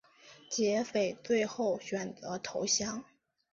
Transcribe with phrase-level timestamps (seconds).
[0.49, 3.03] 劫匪最后选择投降。